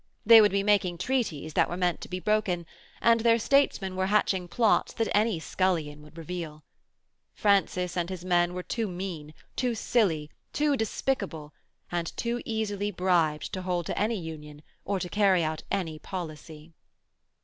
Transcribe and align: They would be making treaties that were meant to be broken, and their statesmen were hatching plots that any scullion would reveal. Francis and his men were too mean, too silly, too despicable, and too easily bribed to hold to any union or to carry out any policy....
They 0.25 0.41
would 0.41 0.51
be 0.51 0.63
making 0.63 0.97
treaties 0.97 1.53
that 1.53 1.69
were 1.69 1.77
meant 1.77 2.01
to 2.01 2.09
be 2.09 2.19
broken, 2.19 2.65
and 3.03 3.19
their 3.19 3.37
statesmen 3.37 3.95
were 3.95 4.07
hatching 4.07 4.47
plots 4.47 4.93
that 4.93 5.15
any 5.15 5.39
scullion 5.39 6.01
would 6.01 6.17
reveal. 6.17 6.63
Francis 7.35 7.95
and 7.95 8.09
his 8.09 8.25
men 8.25 8.55
were 8.55 8.63
too 8.63 8.87
mean, 8.87 9.35
too 9.55 9.75
silly, 9.75 10.31
too 10.53 10.75
despicable, 10.75 11.53
and 11.91 12.17
too 12.17 12.41
easily 12.45 12.89
bribed 12.89 13.53
to 13.53 13.61
hold 13.61 13.85
to 13.85 13.99
any 13.99 14.17
union 14.19 14.63
or 14.85 14.99
to 14.99 15.07
carry 15.07 15.43
out 15.43 15.61
any 15.71 15.99
policy.... 15.99 16.73